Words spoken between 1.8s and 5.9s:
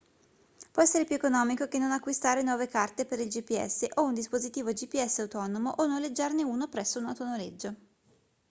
acquistare nuove carte per il gps o un dispositivo gps autonomo o